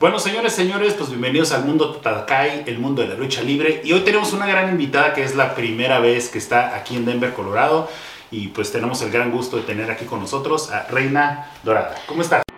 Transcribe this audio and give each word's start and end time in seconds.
Bueno, 0.00 0.18
señores, 0.18 0.54
señores, 0.54 0.94
pues 0.94 1.10
bienvenidos 1.10 1.52
al 1.52 1.66
mundo 1.66 1.96
Tatakai, 1.96 2.64
el 2.66 2.78
mundo 2.78 3.02
de 3.02 3.08
la 3.08 3.16
lucha 3.16 3.42
libre. 3.42 3.82
Y 3.84 3.92
hoy 3.92 4.00
tenemos 4.00 4.32
una 4.32 4.46
gran 4.46 4.70
invitada 4.70 5.12
que 5.12 5.22
es 5.22 5.36
la 5.36 5.54
primera 5.54 5.98
vez 5.98 6.30
que 6.30 6.38
está 6.38 6.74
aquí 6.74 6.96
en 6.96 7.04
Denver, 7.04 7.34
Colorado. 7.34 7.86
Y 8.30 8.48
pues 8.48 8.72
tenemos 8.72 9.02
el 9.02 9.10
gran 9.10 9.30
gusto 9.30 9.58
de 9.58 9.62
tener 9.64 9.90
aquí 9.90 10.06
con 10.06 10.20
nosotros 10.20 10.70
a 10.70 10.84
Reina 10.84 11.50
Dorada. 11.62 11.96
¿Cómo 12.06 12.22
estás? 12.22 12.49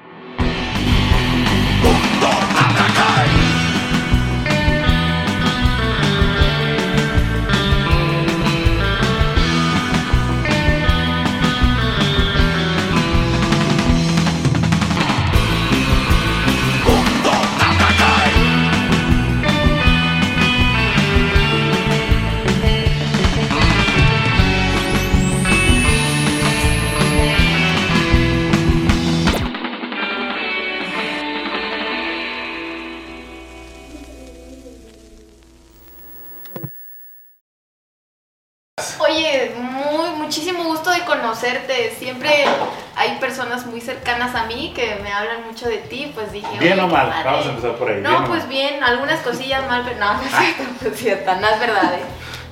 Que 44.75 44.97
me 45.03 45.13
hablan 45.13 45.47
mucho 45.47 45.69
de 45.69 45.79
ti, 45.79 46.11
pues 46.15 46.33
dije. 46.33 46.49
¿Bien 46.59 46.79
o 46.81 46.89
mal? 46.89 47.09
padre. 47.09 47.25
Vamos 47.25 47.47
a 47.47 47.51
empezar 47.51 47.75
por 47.77 47.91
ahí. 47.91 48.01
No, 48.01 48.11
¿bien 48.11 48.25
pues 48.25 48.49
bien, 48.49 48.85
algunas 48.85 49.21
cosillas 49.21 49.67
mal, 49.69 49.83
pero 49.85 49.99
no, 49.99 50.15
no 50.15 50.23
es 50.23 50.31
cierto, 50.31 50.63
no 50.81 50.89
es 50.91 50.99
cierto, 50.99 51.35
no 51.37 51.49
es 51.49 51.61
verdad. 51.61 51.95
¿eh? 51.95 52.03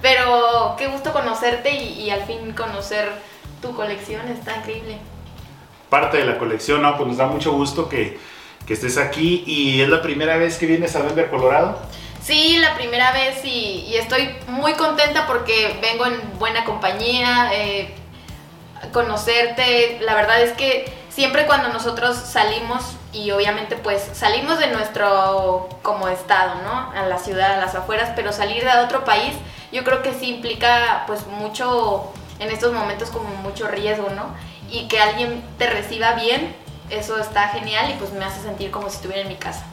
Pero 0.03 0.75
qué 0.79 0.87
gusto 0.89 1.13
conocerte 1.13 1.71
y, 1.75 2.01
y 2.01 2.11
al 2.11 2.23
fin 2.23 2.53
conocer 2.53 3.11
tu 3.61 3.75
colección, 3.75 4.27
está 4.29 4.57
increíble. 4.57 4.99
Parte 5.89 6.19
de 6.19 6.25
la 6.25 6.39
colección, 6.39 6.83
¿no? 6.83 6.97
Pues 6.97 7.09
nos 7.09 7.17
da 7.17 7.27
mucho 7.27 7.53
gusto 7.53 7.89
que, 7.89 8.19
que 8.67 8.75
estés 8.75 8.97
aquí. 8.97 9.43
Y 9.47 9.83
es 9.83 9.89
la 9.89 10.01
primera 10.03 10.37
vez 10.37 10.57
que 10.57 10.67
vienes 10.67 10.95
a 10.97 11.03
Denver, 11.03 11.29
Colorado. 11.29 11.79
Sí, 12.23 12.59
la 12.59 12.75
primera 12.75 13.13
vez 13.13 13.45
y, 13.45 13.87
y 13.89 13.97
estoy 13.97 14.31
muy 14.47 14.75
contenta 14.75 15.27
porque 15.27 15.79
vengo 15.81 16.07
en 16.07 16.21
buena 16.39 16.65
compañía, 16.65 17.51
eh, 17.53 17.95
conocerte. 18.93 19.99
La 20.03 20.15
verdad 20.15 20.43
es 20.43 20.53
que 20.53 21.00
siempre 21.11 21.47
cuando 21.47 21.69
nosotros 21.69 22.17
salimos 22.17 22.97
y 23.13 23.31
obviamente 23.33 23.77
pues 23.77 24.03
salimos 24.15 24.59
de 24.59 24.69
nuestro 24.69 25.69
como 25.83 26.09
estado, 26.09 26.63
¿no? 26.63 26.93
A 26.93 27.07
la 27.07 27.19
ciudad, 27.19 27.55
a 27.55 27.57
las 27.59 27.75
afueras, 27.75 28.13
pero 28.17 28.33
salir 28.33 28.65
de 28.65 28.71
otro 28.81 29.05
país, 29.05 29.35
yo 29.73 29.85
creo 29.85 30.03
que 30.03 30.15
sí 30.15 30.35
implica 30.35 31.05
pues 31.07 31.27
mucho, 31.27 32.13
en 32.39 32.51
estos 32.51 32.73
momentos 32.73 33.11
como 33.11 33.29
mucho 33.43 33.69
riesgo, 33.69 34.09
¿no? 34.11 34.35
Y 34.71 34.89
que 34.89 35.01
alguien 35.01 35.43
te 35.59 35.69
reciba 35.69 36.13
bien, 36.13 36.55
eso 36.89 37.19
está 37.19 37.49
genial 37.49 37.91
y 37.91 37.95
pues 37.95 38.13
me 38.13 38.25
hace 38.25 38.41
sentir 38.41 38.71
como 38.71 38.89
si 38.89 38.97
estuviera 38.97 39.23
en 39.23 39.29
mi 39.29 39.37
casa. 39.37 39.67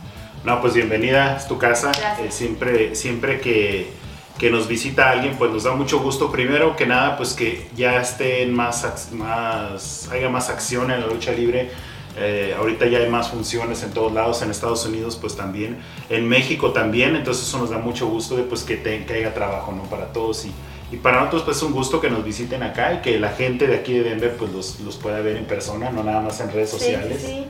No, 0.44 0.62
pues 0.62 0.74
bienvenida, 0.74 1.36
es 1.38 1.48
tu 1.48 1.58
casa. 1.58 1.92
Eh, 2.20 2.32
siempre 2.32 2.96
siempre 2.96 3.42
que, 3.42 3.94
que 4.38 4.50
nos 4.52 4.68
visita 4.68 5.10
alguien, 5.10 5.36
pues 5.38 5.52
nos 5.52 5.64
da 5.64 5.74
mucho 5.74 6.00
gusto. 6.00 6.32
Primero 6.32 6.76
que 6.76 6.86
nada, 6.86 7.18
pues 7.18 7.34
que 7.34 7.68
ya 7.76 8.00
estén 8.00 8.54
más, 8.54 9.10
más 9.14 10.10
haya 10.12 10.30
más 10.30 10.50
acción 10.50 10.92
en 10.92 11.02
la 11.02 11.08
lucha 11.08 11.32
libre. 11.32 11.72
Eh, 12.20 12.56
ahorita 12.58 12.88
ya 12.88 12.98
hay 12.98 13.10
más 13.10 13.30
funciones 13.30 13.84
en 13.84 13.92
todos 13.92 14.12
lados, 14.12 14.42
en 14.42 14.50
Estados 14.50 14.84
Unidos 14.88 15.18
pues 15.22 15.36
también, 15.36 15.78
en 16.10 16.28
México 16.28 16.72
también, 16.72 17.16
entonces 17.16 17.48
eso 17.48 17.60
nos 17.60 17.70
da 17.70 17.78
mucho 17.78 18.08
gusto 18.08 18.36
de 18.36 18.42
pues 18.42 18.64
que, 18.64 18.76
te- 18.76 19.06
que 19.06 19.14
haya 19.14 19.36
trabajo 19.36 19.72
¿no? 19.72 19.84
para 19.84 20.12
todos 20.14 20.44
y, 20.46 20.52
y 20.92 20.98
para 20.98 21.18
nosotros 21.18 21.44
pues 21.44 21.58
es 21.58 21.64
un 21.64 21.74
gusto 21.74 22.02
que 22.02 22.10
nos 22.10 22.24
visiten 22.24 22.64
acá 22.64 22.94
y 22.96 22.98
que 23.04 23.20
la 23.20 23.30
gente 23.30 23.68
de 23.68 23.76
aquí 23.76 23.94
de 23.94 24.02
Denver 24.02 24.36
pues 24.36 24.52
los, 24.52 24.80
los 24.80 24.96
pueda 24.96 25.20
ver 25.20 25.38
en 25.38 25.46
persona, 25.46 25.92
no 25.92 26.04
nada 26.04 26.22
más 26.22 26.40
en 26.40 26.52
redes 26.52 26.72
sociales. 26.72 27.22
Sí. 27.24 27.46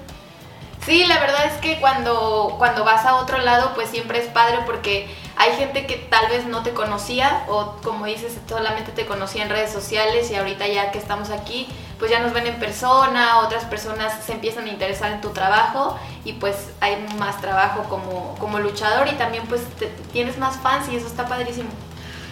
Sí, 0.86 1.06
la 1.06 1.20
verdad 1.22 1.46
es 1.46 1.54
que 1.62 1.80
cuando, 1.80 2.56
cuando 2.58 2.84
vas 2.84 3.06
a 3.06 3.16
otro 3.16 3.38
lado, 3.38 3.72
pues 3.74 3.90
siempre 3.90 4.20
es 4.20 4.26
padre 4.28 4.58
porque 4.66 5.08
hay 5.38 5.54
gente 5.56 5.86
que 5.86 5.96
tal 5.96 6.30
vez 6.30 6.46
no 6.48 6.64
te 6.64 6.72
conocía 6.72 7.46
o 7.48 7.76
como 7.84 8.06
dices, 8.06 8.38
solamente 8.50 8.92
te 8.92 9.06
conocía 9.06 9.44
en 9.44 9.50
redes 9.50 9.72
sociales 9.72 10.32
y 10.32 10.36
ahorita 10.36 10.68
ya 10.68 10.92
que 10.92 10.98
estamos 10.98 11.30
aquí, 11.30 11.68
pues 12.00 12.10
ya 12.10 12.20
nos 12.20 12.34
ven 12.34 12.48
en 12.48 12.60
persona, 12.60 13.40
otras 13.40 13.64
personas 13.66 14.14
se 14.26 14.34
empiezan 14.34 14.66
a 14.66 14.70
interesar 14.70 15.12
en 15.12 15.22
tu 15.22 15.30
trabajo 15.30 15.98
y 16.26 16.34
pues 16.34 16.72
hay 16.82 17.06
más 17.20 17.40
trabajo 17.40 17.84
como, 17.88 18.36
como 18.40 18.60
luchador 18.60 19.08
y 19.08 19.16
también 19.16 19.44
pues 19.48 19.62
tienes 20.12 20.38
más 20.40 20.58
fans 20.58 20.90
y 20.92 20.96
eso 20.96 21.06
está 21.06 21.28
padrísimo. 21.28 21.70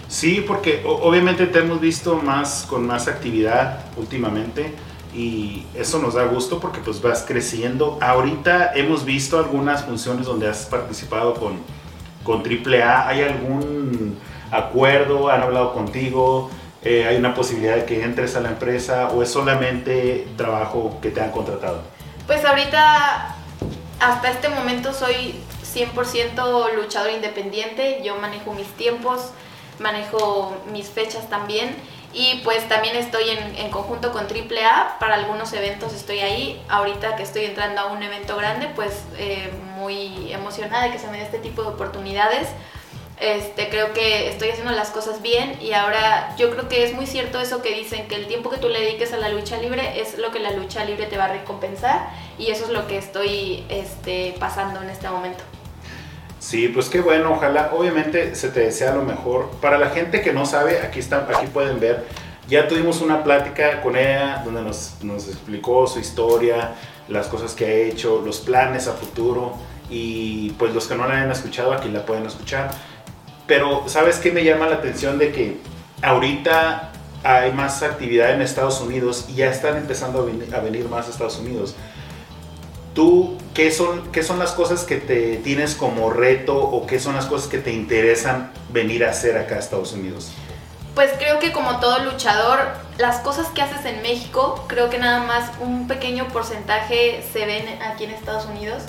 Sí, 0.08 0.44
porque 0.46 0.84
obviamente 0.86 1.46
te 1.48 1.60
hemos 1.60 1.80
visto 1.80 2.16
más 2.18 2.66
con 2.68 2.86
más 2.86 3.08
actividad 3.08 3.80
últimamente 3.98 4.74
y 5.16 5.66
eso 5.74 6.00
nos 6.00 6.16
da 6.16 6.26
gusto 6.26 6.60
porque 6.60 6.80
pues 6.80 7.02
vas 7.02 7.24
creciendo. 7.28 7.98
Ahorita 8.02 8.74
hemos 8.76 9.06
visto 9.06 9.40
algunas 9.40 9.86
funciones 9.86 10.26
donde 10.26 10.48
has 10.48 10.66
participado 10.66 11.36
con, 11.36 11.60
con 12.26 12.44
AAA. 12.44 13.08
¿Hay 13.08 13.22
algún 13.22 14.20
acuerdo? 14.52 15.30
¿Han 15.30 15.42
hablado 15.42 15.74
contigo? 15.74 16.50
Eh, 16.82 17.06
¿Hay 17.08 17.16
una 17.16 17.34
posibilidad 17.34 17.76
de 17.76 17.86
que 17.86 18.04
entres 18.04 18.36
a 18.36 18.42
la 18.42 18.50
empresa 18.50 19.10
o 19.10 19.24
es 19.24 19.32
solamente 19.32 20.28
trabajo 20.36 21.00
que 21.02 21.10
te 21.10 21.22
han 21.22 21.32
contratado? 21.32 21.82
Pues 22.28 22.44
ahorita, 22.44 23.36
hasta 24.02 24.30
este 24.30 24.50
momento 24.50 24.92
soy 24.92 25.36
100% 25.74 26.76
luchador 26.76 27.12
independiente, 27.12 28.02
yo 28.04 28.18
manejo 28.18 28.54
mis 28.54 28.68
tiempos, 28.68 29.30
manejo 29.80 30.56
mis 30.72 30.88
fechas 30.90 31.30
también 31.30 31.76
y 32.16 32.40
pues 32.46 32.68
también 32.70 32.96
estoy 32.96 33.30
en, 33.30 33.58
en 33.58 33.70
conjunto 33.70 34.14
con 34.14 34.24
AAA, 34.24 35.00
para 35.00 35.16
algunos 35.16 35.52
eventos 35.52 35.94
estoy 35.94 36.20
ahí, 36.20 36.62
ahorita 36.70 37.18
que 37.18 37.24
estoy 37.24 37.44
entrando 37.44 37.82
a 37.82 37.86
un 37.88 38.02
evento 38.02 38.38
grande 38.38 38.70
pues 38.74 39.04
eh, 39.18 39.52
muy 39.76 40.32
emocionada 40.32 40.86
de 40.86 40.92
que 40.92 41.00
se 41.00 41.08
me 41.08 41.18
dé 41.18 41.24
este 41.24 41.40
tipo 41.40 41.62
de 41.62 41.68
oportunidades. 41.70 42.48
Este, 43.20 43.70
creo 43.70 43.94
que 43.94 44.30
estoy 44.30 44.50
haciendo 44.50 44.72
las 44.72 44.92
cosas 44.92 45.22
bien 45.22 45.58
y 45.62 45.72
ahora 45.72 46.36
yo 46.38 46.52
creo 46.52 46.68
que 46.68 46.84
es 46.84 46.94
muy 46.94 47.06
cierto 47.06 47.40
eso 47.40 47.62
que 47.62 47.74
dicen, 47.74 48.08
que 48.08 48.16
el 48.16 48.28
tiempo 48.28 48.50
que 48.50 48.58
tú 48.58 48.70
le 48.70 48.80
dediques 48.80 49.14
a 49.14 49.18
la 49.18 49.30
lucha 49.30 49.58
libre 49.58 50.02
es 50.02 50.18
lo 50.18 50.32
que 50.32 50.40
la 50.40 50.52
lucha 50.52 50.84
libre 50.86 51.08
te 51.08 51.18
va 51.18 51.26
a 51.26 51.30
recompensar 51.30 52.10
y 52.38 52.52
eso 52.52 52.66
es 52.66 52.72
lo 52.72 52.88
que 52.88 52.98
estoy 52.98 53.66
este, 53.70 54.36
pasando 54.40 54.82
en 54.82 54.90
este 54.90 55.10
momento. 55.10 55.44
Sí, 56.46 56.68
pues 56.68 56.90
qué 56.90 57.02
bueno, 57.02 57.32
ojalá, 57.32 57.72
obviamente 57.74 58.36
se 58.36 58.50
te 58.50 58.60
desea 58.60 58.94
lo 58.94 59.02
mejor. 59.02 59.50
Para 59.62 59.80
la 59.80 59.90
gente 59.90 60.22
que 60.22 60.32
no 60.32 60.46
sabe, 60.46 60.80
aquí 60.82 61.00
están, 61.00 61.26
aquí 61.28 61.48
pueden 61.48 61.80
ver, 61.80 62.06
ya 62.48 62.68
tuvimos 62.68 63.02
una 63.02 63.24
plática 63.24 63.82
con 63.82 63.96
ella 63.96 64.44
donde 64.46 64.62
nos, 64.62 64.94
nos 65.02 65.28
explicó 65.28 65.88
su 65.88 66.00
historia, 66.00 66.76
las 67.08 67.30
cosas 67.30 67.56
que 67.56 67.66
ha 67.66 67.72
hecho, 67.72 68.22
los 68.24 68.42
planes 68.42 68.88
a 68.88 68.94
futuro 68.94 69.56
y 69.90 70.52
pues 70.52 70.72
los 70.72 70.86
que 70.86 70.94
no 70.94 71.08
la 71.08 71.24
han 71.24 71.32
escuchado 71.32 71.74
aquí 71.74 71.90
la 71.90 72.06
pueden 72.06 72.28
escuchar. 72.28 72.70
Pero 73.48 73.86
¿sabes 73.88 74.18
qué 74.18 74.32
me 74.32 74.44
llama 74.44 74.68
la 74.68 74.76
atención 74.76 75.18
de 75.18 75.32
que 75.32 75.58
ahorita 76.04 76.92
hay 77.24 77.54
más 77.54 77.82
actividad 77.82 78.36
en 78.36 78.44
Estados 78.44 78.82
Unidos 78.82 79.26
y 79.30 79.34
ya 79.34 79.50
están 79.50 79.78
empezando 79.78 80.22
a 80.22 80.26
venir, 80.26 80.54
a 80.54 80.60
venir 80.60 80.88
más 80.90 81.08
a 81.08 81.10
Estados 81.10 81.40
Unidos? 81.40 81.76
¿Tú 82.96 83.38
qué 83.54 83.72
son, 83.72 84.10
qué 84.14 84.24
son 84.24 84.40
las 84.40 84.54
cosas 84.54 84.86
que 84.86 84.96
te 84.96 85.36
tienes 85.38 85.76
como 85.76 86.10
reto 86.10 86.58
o 86.58 86.88
qué 86.88 86.98
son 86.98 87.14
las 87.16 87.26
cosas 87.26 87.50
que 87.50 87.58
te 87.58 87.74
interesan 87.74 88.54
venir 88.70 89.04
a 89.04 89.10
hacer 89.10 89.38
acá 89.38 89.56
a 89.56 89.60
Estados 89.60 89.92
Unidos? 89.92 90.32
Pues 90.96 91.12
creo 91.18 91.40
que 91.40 91.52
como 91.52 91.82
todo 91.82 92.00
luchador, 92.06 92.58
las 92.98 93.18
cosas 93.18 93.48
que 93.48 93.62
haces 93.62 93.86
en 93.86 94.02
México, 94.02 94.64
creo 94.68 94.90
que 94.90 94.98
nada 94.98 95.20
más 95.20 95.52
un 95.60 95.90
pequeño 95.90 96.30
porcentaje 96.30 97.22
se 97.34 97.46
ven 97.46 97.68
aquí 97.82 98.06
en 98.06 98.12
Estados 98.12 98.46
Unidos 98.46 98.84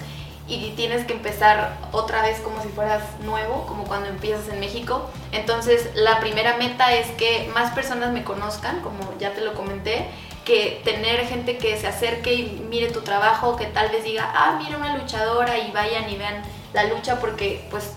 y 0.46 0.70
tienes 0.76 1.04
que 1.04 1.12
empezar 1.12 1.76
otra 1.90 2.22
vez 2.22 2.38
como 2.38 2.62
si 2.62 2.68
fueras 2.68 3.02
nuevo, 3.24 3.66
como 3.66 3.82
cuando 3.86 4.08
empiezas 4.08 4.48
en 4.48 4.60
México. 4.60 5.10
Entonces 5.32 5.90
la 5.96 6.20
primera 6.20 6.56
meta 6.58 6.94
es 6.94 7.08
que 7.18 7.50
más 7.52 7.72
personas 7.72 8.12
me 8.12 8.22
conozcan, 8.22 8.82
como 8.82 8.98
ya 9.18 9.32
te 9.32 9.40
lo 9.40 9.54
comenté, 9.54 10.06
que 10.46 10.80
tener 10.84 11.26
gente 11.26 11.58
que 11.58 11.76
se 11.76 11.88
acerque 11.88 12.32
y 12.32 12.66
mire 12.70 12.90
tu 12.92 13.02
trabajo, 13.02 13.56
que 13.56 13.66
tal 13.66 13.90
vez 13.90 14.04
diga, 14.04 14.30
ah, 14.32 14.58
mira 14.62 14.78
una 14.78 14.96
luchadora 14.96 15.58
y 15.58 15.72
vayan 15.72 16.08
y 16.08 16.16
vean 16.16 16.40
la 16.72 16.84
lucha 16.84 17.18
porque 17.18 17.66
pues 17.68 17.92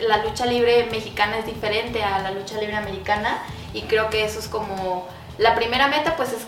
la 0.00 0.18
lucha 0.18 0.46
libre 0.46 0.88
mexicana 0.90 1.38
es 1.38 1.46
diferente 1.46 2.02
a 2.02 2.18
la 2.18 2.32
lucha 2.32 2.58
libre 2.58 2.76
americana 2.76 3.38
y 3.72 3.82
creo 3.82 4.10
que 4.10 4.24
eso 4.24 4.40
es 4.40 4.48
como 4.48 5.06
la 5.38 5.54
primera 5.54 5.86
meta 5.88 6.16
pues 6.16 6.32
es 6.32 6.46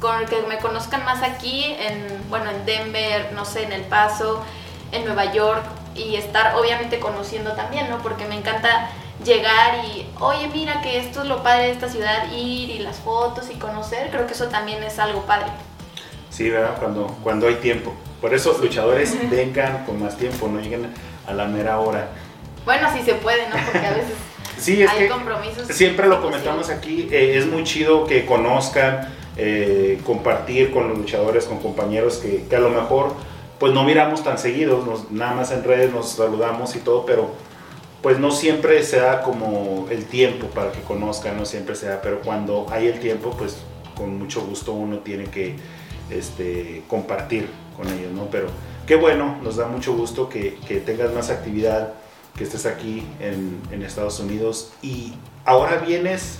con 0.00 0.26
que 0.26 0.42
me 0.42 0.58
conozcan 0.58 1.04
más 1.04 1.22
aquí 1.22 1.74
en 1.78 2.22
bueno 2.28 2.50
en 2.50 2.64
Denver 2.64 3.32
no 3.32 3.44
sé 3.44 3.64
en 3.64 3.72
El 3.72 3.82
Paso 3.82 4.44
en 4.92 5.04
Nueva 5.06 5.32
York 5.32 5.64
y 5.94 6.16
estar 6.16 6.56
obviamente 6.56 7.00
conociendo 7.00 7.52
también 7.52 7.90
no 7.90 7.98
porque 7.98 8.26
me 8.26 8.36
encanta 8.36 8.90
llegar 9.24 9.84
y 9.84 10.06
oye 10.20 10.48
mira 10.52 10.80
que 10.80 10.98
esto 10.98 11.22
es 11.22 11.28
lo 11.28 11.42
padre 11.42 11.64
de 11.66 11.70
esta 11.72 11.88
ciudad 11.88 12.30
ir 12.32 12.70
y 12.70 12.78
las 12.80 12.96
fotos 12.96 13.48
y 13.50 13.54
conocer 13.58 14.10
creo 14.10 14.26
que 14.26 14.32
eso 14.32 14.46
también 14.48 14.82
es 14.82 14.98
algo 14.98 15.22
padre 15.22 15.46
Sí, 16.30 16.50
¿verdad? 16.50 16.76
Cuando, 16.80 17.06
cuando 17.22 17.46
hay 17.46 17.54
tiempo. 17.56 17.92
Por 18.20 18.34
eso 18.34 18.58
luchadores 18.60 19.16
vengan 19.30 19.84
con 19.86 20.02
más 20.02 20.16
tiempo, 20.16 20.48
no 20.48 20.58
lleguen 20.58 20.88
a 21.28 21.32
la 21.32 21.44
mera 21.44 21.78
hora. 21.78 22.08
Bueno, 22.64 22.88
sí 22.92 23.02
se 23.04 23.14
puede, 23.14 23.48
¿no? 23.48 23.54
Porque 23.70 23.86
a 23.86 23.90
veces 23.92 24.14
Sí, 24.58 24.82
es 24.82 24.90
hay 24.90 24.98
que 24.98 25.08
compromisos. 25.08 25.68
siempre 25.68 26.08
lo 26.08 26.20
comentamos 26.20 26.70
aquí, 26.70 27.08
eh, 27.12 27.36
es 27.38 27.46
muy 27.46 27.62
chido 27.62 28.04
que 28.04 28.26
conozcan, 28.26 29.14
eh, 29.36 30.00
compartir 30.04 30.72
con 30.72 30.88
los 30.88 30.98
luchadores, 30.98 31.44
con 31.44 31.60
compañeros 31.60 32.16
que, 32.16 32.44
que 32.48 32.56
a 32.56 32.60
lo 32.60 32.70
mejor 32.70 33.12
pues 33.60 33.72
no 33.72 33.84
miramos 33.84 34.24
tan 34.24 34.36
seguidos, 34.38 34.84
nos- 34.84 35.10
nada 35.12 35.34
más 35.34 35.52
en 35.52 35.62
redes 35.62 35.92
nos 35.92 36.08
saludamos 36.08 36.74
y 36.74 36.80
todo, 36.80 37.06
pero 37.06 37.30
pues 38.04 38.18
no 38.18 38.32
siempre 38.32 38.82
se 38.82 39.00
da 39.00 39.22
como 39.22 39.86
el 39.90 40.04
tiempo 40.04 40.48
para 40.48 40.70
que 40.72 40.82
conozcan, 40.82 41.38
no 41.38 41.46
siempre 41.46 41.74
se 41.74 41.86
da, 41.86 42.02
pero 42.02 42.20
cuando 42.20 42.66
hay 42.70 42.86
el 42.86 43.00
tiempo, 43.00 43.30
pues 43.30 43.56
con 43.96 44.18
mucho 44.18 44.42
gusto 44.44 44.74
uno 44.74 44.98
tiene 44.98 45.24
que 45.24 45.56
este, 46.10 46.82
compartir 46.86 47.48
con 47.74 47.88
ellos, 47.88 48.12
¿no? 48.12 48.26
Pero 48.26 48.48
qué 48.86 48.96
bueno, 48.96 49.38
nos 49.42 49.56
da 49.56 49.68
mucho 49.68 49.94
gusto 49.94 50.28
que, 50.28 50.58
que 50.68 50.80
tengas 50.80 51.14
más 51.14 51.30
actividad, 51.30 51.94
que 52.36 52.44
estés 52.44 52.66
aquí 52.66 53.06
en, 53.20 53.58
en 53.70 53.82
Estados 53.82 54.20
Unidos 54.20 54.74
y 54.82 55.14
ahora 55.46 55.76
vienes, 55.78 56.36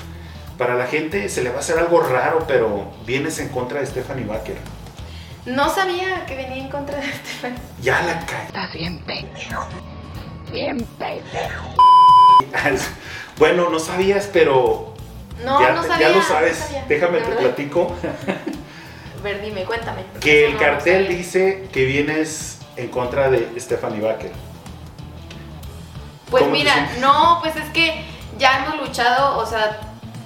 para 0.58 0.74
la 0.74 0.86
gente 0.86 1.30
se 1.30 1.42
le 1.42 1.48
va 1.48 1.56
a 1.56 1.60
hacer 1.60 1.78
algo 1.78 2.00
raro, 2.00 2.44
pero 2.46 2.92
vienes 3.06 3.38
en 3.38 3.48
contra 3.48 3.80
de 3.80 3.86
Stephanie 3.86 4.26
Baker. 4.26 4.58
No 5.46 5.70
sabía 5.70 6.26
que 6.26 6.36
venía 6.36 6.62
en 6.62 6.68
contra 6.68 6.98
de 6.98 7.08
Estefan. 7.08 7.54
Ya 7.80 8.02
la 8.02 8.26
caí. 8.26 8.48
Estás 8.48 8.74
bien 8.74 8.98
pendejo. 9.06 9.66
Bien 10.52 10.78
pendejo. 10.98 11.74
Bueno, 13.38 13.68
no 13.70 13.78
sabías, 13.80 14.28
pero 14.32 14.94
No, 15.44 15.60
ya, 15.60 15.72
no 15.72 15.82
sabía. 15.82 16.08
ya 16.08 16.08
lo 16.10 16.16
no 16.20 16.22
sabes. 16.28 16.56
sabía, 16.58 16.84
Déjame 16.88 17.18
te 17.18 17.24
verdad. 17.30 17.40
platico 17.42 17.92
ver, 19.22 19.42
dime, 19.42 19.64
cuéntame. 19.64 20.04
que 20.20 20.46
el 20.46 20.56
cartel 20.58 21.08
dice 21.08 21.68
que 21.72 21.84
vienes 21.84 22.58
en 22.76 22.88
contra 22.88 23.30
de 23.30 23.58
Stephanie 23.58 24.00
Baker. 24.00 24.32
Pues 26.30 26.42
¿Cómo 26.42 26.52
te 26.54 26.58
mira, 26.58 26.88
no, 27.00 27.38
pues 27.42 27.56
es 27.56 27.68
que 27.70 28.04
ya 28.38 28.64
hemos 28.64 28.80
luchado, 28.86 29.38
o 29.38 29.46
sea, 29.46 29.78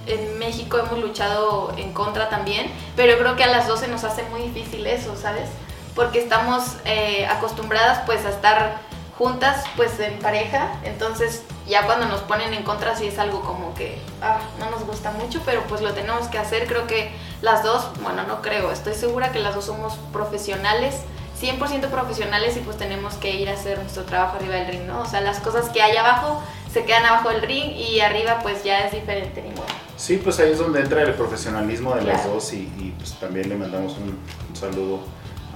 en 0.07 0.39
México 0.39 0.79
hemos 0.79 0.99
luchado 1.01 1.73
en 1.77 1.93
contra 1.93 2.29
también, 2.31 2.71
pero 2.97 3.19
creo 3.19 3.37
que 3.37 3.45
a 3.45 3.49
las 3.49 3.69
12 3.69 3.89
nos 3.89 4.05
hace 4.05 4.23
muy 4.25 4.43
difícil 4.43 4.87
eso, 4.87 5.15
¿sabes? 5.17 5.49
Porque 5.95 6.19
estamos 6.19 6.77
eh, 6.85 7.27
acostumbradas 7.27 8.01
pues 8.07 8.25
a 8.25 8.31
estar 8.31 8.79
juntas 9.19 9.65
pues 9.77 9.99
en 9.99 10.17
pareja, 10.21 10.75
entonces 10.85 11.43
ya 11.67 11.85
cuando 11.87 12.07
nos 12.07 12.21
ponen 12.21 12.55
en 12.55 12.63
contra 12.63 12.97
sí 12.97 13.09
es 13.09 13.19
algo 13.19 13.41
como 13.41 13.75
que 13.75 13.99
ah, 14.23 14.39
no 14.61 14.71
nos 14.71 14.85
gusta 14.85 15.11
mucho, 15.11 15.43
pero 15.45 15.63
pues 15.69 15.81
lo 15.83 15.93
tenemos 15.93 16.29
que 16.29 16.39
hacer, 16.39 16.67
creo 16.69 16.87
que 16.87 17.11
las 17.43 17.65
dos, 17.65 17.91
bueno, 18.03 18.23
no 18.23 18.41
creo, 18.43 18.71
estoy 18.71 18.95
segura 18.95 19.33
que 19.33 19.41
las 19.41 19.55
dos 19.55 19.65
somos 19.67 19.95
profesionales. 20.13 20.95
100% 21.41 21.89
profesionales 21.91 22.57
y 22.57 22.61
pues 22.61 22.77
tenemos 22.79 23.15
que 23.15 23.31
ir 23.31 23.49
a 23.49 23.53
hacer 23.53 23.79
nuestro 23.79 24.03
trabajo 24.03 24.39
arriba 24.39 24.57
del 24.57 24.67
ring, 24.73 24.87
¿no? 24.89 25.03
O 25.03 25.07
sea, 25.07 25.21
las 25.21 25.39
cosas 25.39 25.69
que 25.69 25.81
hay 25.81 25.97
abajo 25.97 26.43
se 26.73 26.85
quedan 26.85 27.07
abajo 27.07 27.29
del 27.29 27.43
ring 27.43 27.77
y 27.77 28.01
arriba 28.01 28.41
pues 28.43 28.65
ya 28.65 28.81
es 28.81 28.91
diferente, 28.91 29.41
ni 29.43 29.51
modo. 29.51 29.67
Sí, 29.97 30.17
pues 30.17 30.41
ahí 30.41 30.51
es 30.51 30.59
donde 30.59 30.81
entra 30.81 31.01
el 31.03 31.15
profesionalismo 31.15 31.95
de 31.95 32.03
las 32.03 32.23
Claro. 32.23 32.35
dos 32.35 32.53
y, 32.55 32.63
y, 32.77 32.93
pues 32.99 33.15
también 33.21 33.49
le 33.49 33.55
mandamos 33.55 33.97
un, 33.99 34.19
un 34.49 34.57
saludo 34.57 34.99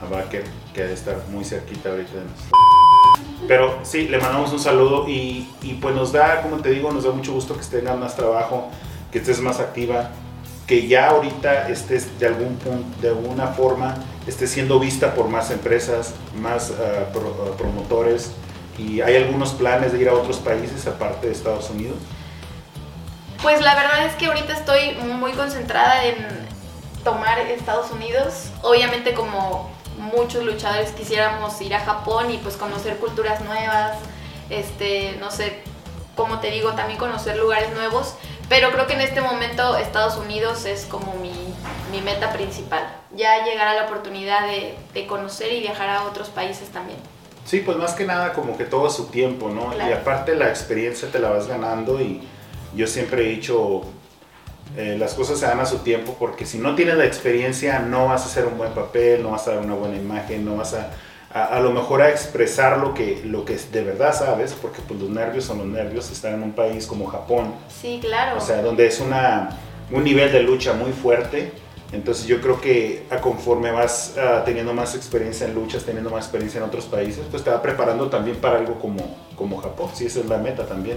a 0.01 0.07
Baker, 0.09 0.45
que 0.73 0.83
ha 0.85 0.87
de 0.87 0.95
estar 0.95 1.17
muy 1.31 1.45
cerquita 1.45 1.89
ahorita 1.91 2.13
de 2.13 2.25
nosotros. 2.27 2.53
Pero 3.49 3.81
sí, 3.83 4.09
le 4.09 4.19
mandamos 4.19 4.53
un 4.53 4.61
saludo 4.61 5.09
y, 5.09 5.49
pues 5.81 5.95
nos 5.95 6.13
da, 6.13 6.43
como 6.43 6.59
te 6.59 6.71
digo, 6.71 6.93
nos 6.93 7.05
da 7.05 7.11
mucho 7.11 7.33
gusto 7.33 7.57
que 7.57 7.65
tengas 7.65 7.99
más 7.99 8.17
trabajo, 8.17 8.71
que 9.11 9.19
estés 9.19 9.41
más 9.41 9.59
activa, 9.61 10.11
que 10.67 10.87
ya 10.87 11.11
ahorita 11.11 11.69
estés 11.69 12.19
de 12.19 12.27
algún 12.27 12.57
punto, 12.57 13.01
de 13.01 13.09
alguna 13.09 13.49
forma, 13.49 13.97
estés 14.27 14.51
siendo 14.51 14.79
vista 14.79 15.15
por 15.15 15.29
más 15.29 15.51
empresas, 15.51 16.15
más 16.41 16.71
ah, 16.71 17.09
ah, 17.13 17.57
promotores 17.59 18.33
y 18.79 19.01
hay 19.01 19.17
algunos 19.17 19.53
planes 19.53 19.93
de 19.93 20.01
ir 20.01 20.09
a 20.09 20.15
otros 20.15 20.39
países 20.39 20.87
aparte 20.87 21.27
de 21.27 21.33
Estados 21.33 21.69
Unidos. 21.71 21.99
Pues 23.43 23.61
la 23.61 23.75
verdad 23.75 24.07
es 24.07 24.15
que 24.15 24.27
ahorita 24.27 24.53
estoy 24.53 24.95
muy 25.05 25.33
concentrada 25.33 26.05
en 26.05 26.17
tomar 27.03 27.39
Estados 27.41 27.91
Unidos. 27.91 28.51
Obviamente 28.63 29.15
como 29.15 29.72
muchos 30.03 30.45
luchadores 30.45 30.91
quisiéramos 30.91 31.61
ir 31.61 31.75
a 31.75 31.81
Japón 31.81 32.31
y 32.31 32.39
pues 32.39 32.57
conocer 32.57 32.97
culturas 32.97 33.41
nuevas, 33.43 33.99
este, 34.51 35.17
no 35.21 35.31
sé, 35.31 35.61
como 36.15 36.41
te 36.41 36.51
digo, 36.51 36.73
también 36.73 36.99
conocer 36.99 37.37
lugares 37.37 37.73
nuevos. 37.73 38.15
Pero 38.49 38.71
creo 38.71 38.87
que 38.87 38.95
en 38.95 39.01
este 39.01 39.21
momento 39.21 39.77
Estados 39.79 40.19
Unidos 40.19 40.67
es 40.67 40.85
como 40.85 41.15
mi, 41.15 41.33
mi 41.91 42.03
meta 42.03 42.33
principal. 42.33 42.87
Ya 43.17 43.45
llegará 43.45 43.75
la 43.75 43.85
oportunidad 43.85 44.47
de, 44.47 44.75
de 44.93 45.07
conocer 45.07 45.53
y 45.53 45.61
viajar 45.61 45.89
a 45.89 46.03
otros 46.05 46.29
países 46.29 46.69
también. 46.69 46.99
Sí, 47.45 47.61
pues 47.61 47.77
más 47.79 47.95
que 47.95 48.05
nada 48.05 48.35
como 48.35 48.57
que 48.59 48.65
todo 48.65 48.87
a 48.87 48.91
su 48.91 49.07
tiempo, 49.07 49.49
¿no? 49.49 49.71
Claro. 49.71 49.91
Y 49.91 49.93
aparte 49.95 50.37
la 50.37 50.49
experiencia 50.49 51.11
te 51.11 51.19
la 51.19 51.31
vas 51.31 51.47
ganando 51.47 52.01
y 52.01 52.23
yo 52.75 52.87
siempre 52.87 53.23
he 53.23 53.29
dicho, 53.31 53.83
eh, 54.77 54.97
las 54.99 55.15
cosas 55.15 55.39
se 55.39 55.47
dan 55.47 55.61
a 55.61 55.67
su 55.67 55.79
tiempo 55.79 56.17
porque 56.19 56.47
si 56.47 56.59
no 56.59 56.75
tienes 56.75 56.97
la 56.97 57.05
experiencia 57.05 57.79
no 57.81 58.07
vas 58.07 58.23
a 58.23 58.27
hacer 58.27 58.47
un 58.47 58.57
buen 58.59 58.73
papel, 58.73 59.23
no 59.23 59.31
vas 59.33 59.47
a 59.49 59.55
dar 59.55 59.65
una 59.65 59.75
buena 59.75 59.97
imagen, 59.97 60.45
no 60.45 60.57
vas 60.57 60.75
a, 60.75 60.91
a, 61.33 61.45
a 61.57 61.61
lo 61.61 61.71
mejor 61.73 62.03
a 62.03 62.11
expresar 62.11 62.79
lo 62.79 62.95
que, 62.95 63.23
lo 63.25 63.45
que 63.45 63.57
de 63.57 63.83
verdad 63.85 64.15
sabes, 64.17 64.55
porque 64.55 64.81
pues 64.87 64.99
los 65.01 65.11
nervios 65.11 65.45
son 65.45 65.59
los 65.59 65.67
nervios, 65.67 66.11
estar 66.11 66.33
en 66.33 66.43
un 66.43 66.53
país 66.53 66.87
como 66.87 67.07
Japón, 67.07 67.55
Sí, 67.69 67.99
claro. 68.01 68.39
o 68.39 68.41
sea, 68.41 68.63
donde 68.63 68.87
es 68.87 69.01
una, 69.01 69.51
un 69.91 70.05
nivel 70.05 70.33
de 70.33 70.43
lucha 70.43 70.73
muy 70.73 70.93
fuerte. 70.93 71.53
Entonces 71.93 72.27
yo 72.27 72.41
creo 72.41 72.59
que 72.59 73.05
a 73.11 73.19
conforme 73.19 73.71
vas 73.71 74.15
ah, 74.19 74.41
teniendo 74.47 74.73
más 74.73 74.95
experiencia 74.95 75.47
en 75.47 75.53
luchas, 75.55 75.85
teniendo 75.85 76.09
más 76.09 76.25
experiencia 76.25 76.57
en 76.57 76.65
otros 76.65 76.87
países, 76.87 77.23
pues 77.31 77.45
te 77.45 77.51
va 77.51 77.61
preparando 77.61 78.09
también 78.09 78.39
para 78.39 78.57
algo 78.57 78.79
como, 78.79 79.19
como 79.37 79.59
Japón. 79.59 79.91
Sí, 79.93 80.07
esa 80.07 80.21
es 80.21 80.27
la 80.27 80.39
meta 80.39 80.65
también. 80.67 80.97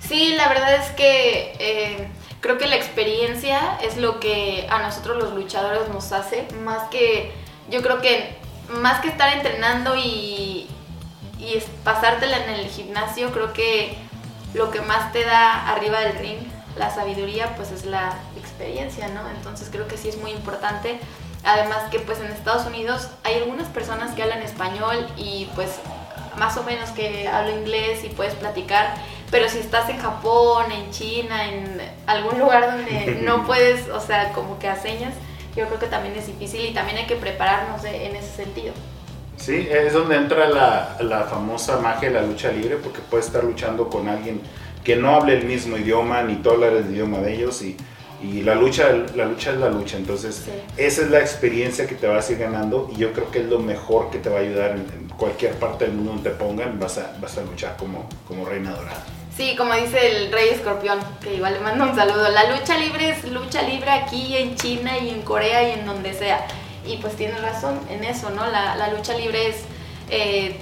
Sí, 0.00 0.32
la 0.38 0.48
verdad 0.48 0.76
es 0.76 0.92
que 0.92 1.52
eh, 1.58 2.08
creo 2.40 2.58
que 2.58 2.66
la 2.66 2.76
experiencia 2.76 3.78
es 3.82 3.96
lo 3.96 4.20
que 4.20 4.66
a 4.70 4.80
nosotros 4.80 5.18
los 5.18 5.34
luchadores 5.34 5.88
nos 5.88 6.12
hace, 6.12 6.46
más 6.62 6.88
que, 6.90 7.32
yo 7.68 7.82
creo 7.82 8.00
que 8.00 8.36
más 8.68 9.00
que 9.00 9.08
estar 9.08 9.32
entrenando 9.32 9.96
y, 9.96 10.68
y 11.38 11.62
pasártela 11.84 12.44
en 12.44 12.50
el 12.50 12.66
gimnasio, 12.66 13.30
creo 13.32 13.52
que 13.52 13.96
lo 14.54 14.70
que 14.70 14.80
más 14.80 15.12
te 15.12 15.24
da 15.24 15.68
arriba 15.68 16.00
del 16.00 16.18
ring, 16.18 16.38
la 16.76 16.94
sabiduría, 16.94 17.54
pues 17.56 17.72
es 17.72 17.84
la 17.84 18.14
experiencia, 18.38 19.08
¿no? 19.08 19.28
Entonces 19.30 19.68
creo 19.70 19.86
que 19.88 19.96
sí 19.96 20.08
es 20.08 20.16
muy 20.18 20.30
importante. 20.30 21.00
Además 21.42 21.84
que 21.90 22.00
pues 22.00 22.20
en 22.20 22.26
Estados 22.26 22.66
Unidos 22.66 23.08
hay 23.24 23.36
algunas 23.36 23.68
personas 23.68 24.14
que 24.14 24.22
hablan 24.22 24.42
español 24.42 25.06
y 25.16 25.48
pues 25.54 25.70
más 26.36 26.56
o 26.56 26.62
menos 26.62 26.90
que 26.90 27.28
hablo 27.28 27.50
inglés 27.50 28.04
y 28.04 28.08
puedes 28.08 28.34
platicar, 28.34 28.94
pero 29.30 29.48
si 29.48 29.58
estás 29.58 29.88
en 29.90 29.98
Japón, 29.98 30.66
en 30.72 30.90
China, 30.90 31.48
en 31.52 31.80
algún 32.06 32.38
lugar 32.38 32.70
donde 32.76 33.20
no 33.24 33.44
puedes, 33.46 33.88
o 33.88 34.00
sea, 34.00 34.32
como 34.32 34.58
que 34.58 34.68
a 34.68 34.76
señas, 34.76 35.14
yo 35.56 35.66
creo 35.66 35.78
que 35.78 35.86
también 35.86 36.14
es 36.16 36.26
difícil 36.26 36.64
y 36.64 36.72
también 36.74 36.98
hay 36.98 37.06
que 37.06 37.16
prepararnos 37.16 37.82
de- 37.82 38.06
en 38.06 38.16
ese 38.16 38.30
sentido. 38.44 38.72
Sí, 39.36 39.68
es 39.70 39.92
donde 39.94 40.16
entra 40.16 40.48
la, 40.48 40.96
la 41.00 41.22
famosa 41.24 41.78
magia 41.78 42.08
de 42.10 42.14
la 42.20 42.22
lucha 42.22 42.52
libre, 42.52 42.76
porque 42.76 43.00
puedes 43.10 43.26
estar 43.26 43.42
luchando 43.42 43.88
con 43.88 44.08
alguien 44.08 44.40
que 44.84 44.96
no 44.96 45.14
hable 45.14 45.34
el 45.38 45.44
mismo 45.46 45.76
idioma, 45.78 46.22
ni 46.22 46.36
tú 46.36 46.50
hablar 46.50 46.72
el 46.74 46.90
idioma 46.90 47.18
de 47.18 47.34
ellos, 47.34 47.62
y, 47.62 47.76
y 48.22 48.42
la, 48.42 48.54
lucha, 48.54 48.90
la 49.16 49.24
lucha 49.24 49.52
es 49.52 49.56
la 49.56 49.70
lucha. 49.70 49.96
Entonces, 49.96 50.34
Sí. 50.44 50.50
esa 50.76 51.02
es 51.02 51.10
la 51.10 51.20
experiencia 51.20 51.86
que 51.86 51.94
te 51.94 52.06
vas 52.06 52.28
a 52.28 52.32
ir 52.32 52.38
ganando, 52.38 52.90
y 52.94 52.96
yo 52.98 53.12
creo 53.12 53.30
que 53.30 53.40
es 53.40 53.46
lo 53.46 53.58
mejor 53.60 54.10
que 54.10 54.18
te 54.18 54.28
va 54.28 54.38
a 54.38 54.40
ayudar 54.40 54.72
en, 54.72 54.80
en 54.80 55.08
cualquier 55.16 55.54
parte 55.54 55.86
del 55.86 55.94
mundo 55.94 56.12
donde 56.12 56.30
te 56.30 56.36
pongan, 56.36 56.78
vas 56.78 56.98
a, 56.98 57.12
vas 57.20 57.36
a 57.38 57.42
luchar 57.42 57.76
como, 57.78 58.08
como 58.28 58.44
reina 58.44 58.72
dorada. 58.72 59.04
Sí, 59.40 59.56
como 59.56 59.72
dice 59.72 60.06
el 60.06 60.30
Rey 60.30 60.50
Escorpión, 60.50 60.98
que 61.22 61.36
igual 61.36 61.54
le 61.54 61.60
mando 61.60 61.84
un 61.84 61.96
saludo. 61.96 62.28
La 62.28 62.54
lucha 62.54 62.76
libre 62.76 63.08
es 63.08 63.24
lucha 63.24 63.62
libre 63.62 63.88
aquí 63.88 64.36
en 64.36 64.54
China 64.54 64.98
y 64.98 65.08
en 65.08 65.22
Corea 65.22 65.66
y 65.66 65.80
en 65.80 65.86
donde 65.86 66.12
sea. 66.12 66.46
Y 66.86 66.98
pues 66.98 67.16
tienes 67.16 67.40
razón 67.40 67.80
en 67.88 68.04
eso, 68.04 68.28
¿no? 68.28 68.46
La, 68.48 68.76
la 68.76 68.88
lucha 68.88 69.14
libre 69.14 69.48
es, 69.48 69.56
eh, 70.10 70.58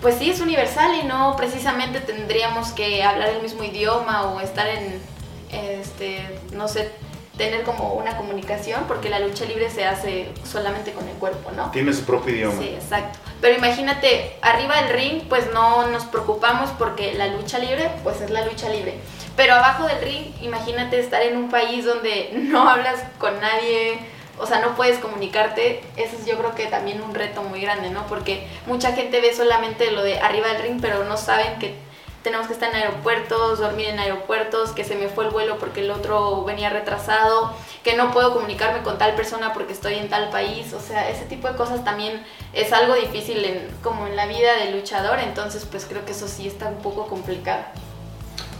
pues 0.00 0.14
sí, 0.18 0.30
es 0.30 0.40
universal 0.40 1.00
y 1.02 1.04
no 1.08 1.34
precisamente 1.36 1.98
tendríamos 1.98 2.70
que 2.70 3.02
hablar 3.02 3.30
el 3.30 3.42
mismo 3.42 3.64
idioma 3.64 4.22
o 4.22 4.40
estar 4.40 4.68
en, 4.68 5.02
este, 5.50 6.24
no 6.52 6.68
sé, 6.68 6.92
tener 7.36 7.64
como 7.64 7.94
una 7.94 8.16
comunicación, 8.16 8.84
porque 8.86 9.10
la 9.10 9.18
lucha 9.18 9.46
libre 9.46 9.68
se 9.68 9.84
hace 9.84 10.28
solamente 10.44 10.92
con 10.92 11.08
el 11.08 11.16
cuerpo, 11.16 11.50
¿no? 11.50 11.72
Tiene 11.72 11.92
su 11.92 12.04
propio 12.04 12.36
idioma. 12.36 12.62
Sí, 12.62 12.68
exacto. 12.68 13.18
Pero 13.44 13.58
imagínate, 13.58 14.32
arriba 14.40 14.80
del 14.80 14.94
ring, 14.94 15.22
pues 15.28 15.52
no 15.52 15.86
nos 15.88 16.06
preocupamos 16.06 16.70
porque 16.78 17.12
la 17.12 17.26
lucha 17.26 17.58
libre, 17.58 17.90
pues 18.02 18.22
es 18.22 18.30
la 18.30 18.42
lucha 18.46 18.70
libre. 18.70 18.94
Pero 19.36 19.52
abajo 19.52 19.86
del 19.86 20.00
ring, 20.00 20.32
imagínate 20.40 20.98
estar 20.98 21.20
en 21.20 21.36
un 21.36 21.50
país 21.50 21.84
donde 21.84 22.30
no 22.32 22.66
hablas 22.66 23.04
con 23.18 23.38
nadie, 23.42 23.98
o 24.38 24.46
sea, 24.46 24.60
no 24.60 24.74
puedes 24.76 24.98
comunicarte. 24.98 25.84
Eso 25.98 26.16
es 26.18 26.24
yo 26.24 26.38
creo 26.38 26.54
que 26.54 26.68
también 26.68 27.02
un 27.02 27.14
reto 27.14 27.42
muy 27.42 27.60
grande, 27.60 27.90
¿no? 27.90 28.06
Porque 28.06 28.46
mucha 28.66 28.94
gente 28.94 29.20
ve 29.20 29.34
solamente 29.34 29.90
lo 29.90 30.02
de 30.02 30.20
arriba 30.20 30.48
del 30.48 30.62
ring, 30.62 30.78
pero 30.80 31.04
no 31.04 31.18
saben 31.18 31.58
que 31.58 31.74
tenemos 32.24 32.46
que 32.46 32.54
estar 32.54 32.70
en 32.70 32.76
aeropuertos, 32.76 33.58
dormir 33.58 33.88
en 33.88 33.98
aeropuertos, 33.98 34.70
que 34.70 34.82
se 34.82 34.96
me 34.96 35.08
fue 35.08 35.26
el 35.26 35.30
vuelo 35.30 35.58
porque 35.58 35.82
el 35.82 35.90
otro 35.90 36.42
venía 36.42 36.70
retrasado, 36.70 37.52
que 37.84 37.96
no 37.96 38.12
puedo 38.12 38.32
comunicarme 38.32 38.82
con 38.82 38.96
tal 38.96 39.14
persona 39.14 39.52
porque 39.52 39.74
estoy 39.74 39.96
en 39.96 40.08
tal 40.08 40.30
país, 40.30 40.72
o 40.72 40.80
sea, 40.80 41.10
ese 41.10 41.26
tipo 41.26 41.48
de 41.48 41.54
cosas 41.54 41.84
también 41.84 42.24
es 42.54 42.72
algo 42.72 42.94
difícil 42.94 43.44
en, 43.44 43.68
como 43.82 44.06
en 44.06 44.16
la 44.16 44.26
vida 44.26 44.56
del 44.56 44.74
luchador, 44.74 45.18
entonces 45.18 45.66
pues 45.70 45.84
creo 45.84 46.06
que 46.06 46.12
eso 46.12 46.26
sí 46.26 46.48
está 46.48 46.66
un 46.66 46.78
poco 46.78 47.06
complicado. 47.08 47.62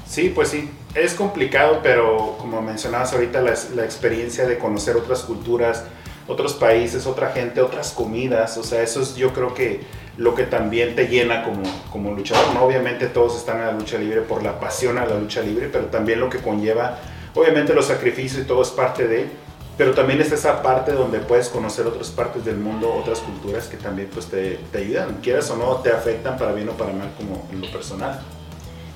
Sí, 0.06 0.28
pues 0.28 0.50
sí, 0.50 0.71
es 0.94 1.14
complicado, 1.14 1.80
pero 1.83 2.37
como 2.38 2.61
mencionabas 2.61 3.14
ahorita, 3.14 3.40
la, 3.40 3.54
la 3.75 3.85
experiencia 3.85 4.47
de 4.47 4.59
conocer 4.59 4.94
otras 4.94 5.21
culturas, 5.21 5.85
otros 6.28 6.52
países, 6.52 7.06
otra 7.06 7.30
gente, 7.33 7.62
otras 7.62 7.92
comidas, 7.92 8.59
o 8.59 8.62
sea, 8.62 8.83
eso 8.83 9.00
es 9.00 9.16
yo 9.16 9.33
creo 9.33 9.54
que 9.54 10.03
lo 10.16 10.35
que 10.35 10.44
también 10.44 10.94
te 10.94 11.09
llena 11.09 11.42
como, 11.42 11.62
como 11.90 12.12
luchador. 12.12 12.54
¿no? 12.54 12.64
Obviamente 12.64 13.06
todos 13.06 13.37
están 13.37 13.61
en 13.61 13.66
la 13.66 13.73
lucha 13.73 13.99
libre 13.99 14.21
por 14.23 14.42
la 14.42 14.61
pasión 14.61 14.99
a 14.99 15.06
la 15.06 15.18
lucha 15.18 15.40
libre, 15.40 15.68
pero 15.73 15.87
también 15.87 16.21
lo 16.21 16.30
que 16.30 16.38
conlleva, 16.38 16.99
obviamente 17.35 17.75
los 17.75 17.87
sacrificios 17.87 18.42
y 18.42 18.47
todo 18.47 18.62
es 18.62 18.71
parte 18.71 19.09
de, 19.09 19.28
pero 19.76 19.92
también 19.92 20.21
está 20.21 20.37
esa 20.37 20.62
parte 20.62 20.92
donde 20.92 21.18
puedes 21.18 21.49
conocer 21.49 21.87
otras 21.87 22.11
partes 22.11 22.44
del 22.44 22.56
mundo, 22.56 22.94
otras 22.94 23.18
culturas 23.18 23.66
que 23.66 23.76
también 23.76 24.09
pues 24.12 24.26
te, 24.26 24.61
te 24.71 24.78
ayudan, 24.78 25.21
quieras 25.21 25.50
o 25.50 25.56
no, 25.56 25.76
te 25.76 25.90
afectan 25.90 26.37
para 26.38 26.52
bien 26.52 26.68
o 26.68 26.73
para 26.73 26.92
mal 26.92 27.11
como 27.16 27.49
en 27.50 27.61
lo 27.61 27.71
personal. 27.73 28.21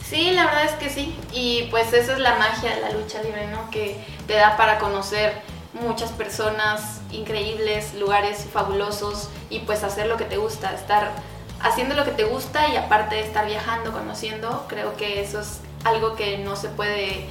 Sí, 0.08 0.30
la 0.30 0.46
verdad 0.46 0.64
es 0.64 0.72
que 0.72 0.88
sí, 0.88 1.14
y 1.34 1.68
pues 1.70 1.92
esa 1.92 2.14
es 2.14 2.18
la 2.18 2.36
magia 2.36 2.74
de 2.74 2.80
la 2.80 2.92
lucha 2.92 3.22
libre, 3.22 3.46
¿no? 3.48 3.70
Que 3.70 3.96
te 4.26 4.34
da 4.34 4.56
para 4.56 4.78
conocer 4.78 5.32
muchas 5.80 6.10
personas 6.12 7.00
increíbles, 7.10 7.94
lugares 7.94 8.46
fabulosos 8.52 9.28
y 9.50 9.60
pues 9.60 9.82
hacer 9.84 10.06
lo 10.06 10.16
que 10.16 10.24
te 10.24 10.36
gusta, 10.36 10.74
estar 10.74 11.12
haciendo 11.60 11.94
lo 11.94 12.04
que 12.04 12.12
te 12.12 12.24
gusta 12.24 12.68
y 12.68 12.76
aparte 12.76 13.16
de 13.16 13.22
estar 13.22 13.46
viajando, 13.46 13.92
conociendo, 13.92 14.66
creo 14.68 14.96
que 14.96 15.20
eso 15.20 15.40
es 15.40 15.60
algo 15.84 16.14
que 16.14 16.38
no 16.38 16.56
se 16.56 16.68
puede, 16.68 17.26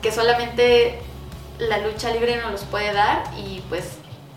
que 0.00 0.12
solamente 0.12 1.00
la 1.58 1.78
lucha 1.78 2.10
libre 2.10 2.36
nos 2.36 2.52
los 2.52 2.62
puede 2.62 2.92
dar 2.92 3.24
y 3.36 3.62
pues 3.68 3.84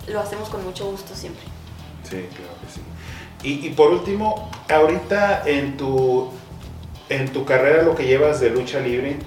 lo 0.08 0.20
hacemos 0.20 0.50
con 0.50 0.64
mucho 0.64 0.86
gusto 0.86 1.16
siempre. 1.16 1.44
Sí, 2.04 2.28
claro 2.36 2.54
que 2.62 2.72
sí. 2.72 2.82
Y, 3.44 3.68
y 3.68 3.70
por 3.72 3.92
último, 3.92 4.50
ahorita 4.70 5.44
en 5.46 5.78
tu, 5.78 6.32
en 7.10 7.32
tu 7.32 7.46
carrera 7.46 7.84
lo 7.84 7.96
que 7.96 8.06
llevas 8.06 8.40
de 8.40 8.50
lucha 8.50 8.80
libre, 8.80 9.18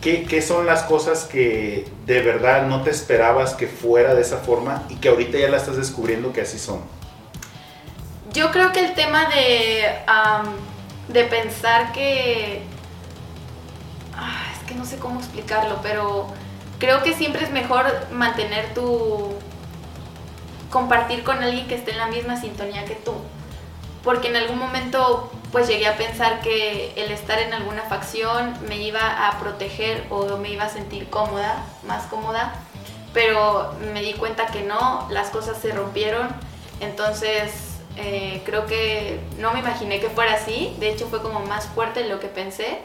¿Qué, 0.00 0.24
¿Qué, 0.24 0.40
son 0.40 0.64
las 0.64 0.82
cosas 0.84 1.24
que 1.24 1.86
de 2.06 2.22
verdad 2.22 2.66
no 2.66 2.82
te 2.82 2.90
esperabas 2.90 3.52
que 3.52 3.66
fuera 3.66 4.14
de 4.14 4.22
esa 4.22 4.38
forma 4.38 4.84
y 4.88 4.96
que 4.96 5.10
ahorita 5.10 5.38
ya 5.38 5.48
la 5.48 5.58
estás 5.58 5.76
descubriendo 5.76 6.32
que 6.32 6.40
así 6.40 6.58
son? 6.58 6.80
Yo 8.32 8.50
creo 8.50 8.72
que 8.72 8.80
el 8.80 8.94
tema 8.94 9.28
de, 9.28 9.84
de 11.08 11.24
pensar 11.24 11.92
que... 11.92 12.62
Ah, 14.16 14.44
es 14.56 14.66
que 14.66 14.74
no 14.74 14.84
sé 14.84 14.96
cómo 14.96 15.18
explicarlo, 15.18 15.80
pero 15.82 16.28
creo 16.78 17.02
que 17.02 17.14
siempre 17.14 17.44
es 17.44 17.50
mejor 17.50 17.84
mantener 18.12 18.72
tu... 18.72 19.34
compartir 20.70 21.24
con 21.24 21.42
alguien 21.42 21.66
que 21.66 21.74
esté 21.74 21.90
en 21.90 21.98
la 21.98 22.06
misma 22.06 22.40
sintonía 22.40 22.84
que 22.84 22.94
tú. 22.94 23.12
Porque 24.02 24.28
en 24.28 24.36
algún 24.36 24.58
momento 24.58 25.30
pues 25.52 25.66
llegué 25.66 25.86
a 25.88 25.96
pensar 25.96 26.40
que 26.40 26.92
el 26.96 27.10
estar 27.10 27.38
en 27.40 27.52
alguna 27.52 27.82
facción 27.82 28.54
me 28.68 28.76
iba 28.76 29.28
a 29.28 29.38
proteger 29.40 30.04
o 30.10 30.36
me 30.36 30.50
iba 30.50 30.64
a 30.64 30.68
sentir 30.68 31.08
cómoda, 31.10 31.64
más 31.86 32.04
cómoda, 32.04 32.54
pero 33.12 33.74
me 33.92 34.02
di 34.02 34.12
cuenta 34.14 34.46
que 34.46 34.62
no, 34.62 35.08
las 35.10 35.30
cosas 35.30 35.58
se 35.58 35.72
rompieron, 35.72 36.28
entonces 36.80 37.78
eh, 37.96 38.42
creo 38.44 38.66
que 38.66 39.20
no 39.38 39.52
me 39.52 39.58
imaginé 39.58 40.00
que 40.00 40.08
fuera 40.08 40.34
así, 40.34 40.74
de 40.78 40.90
hecho 40.90 41.08
fue 41.08 41.20
como 41.20 41.40
más 41.40 41.66
fuerte 41.66 42.04
de 42.04 42.08
lo 42.08 42.20
que 42.20 42.28
pensé, 42.28 42.78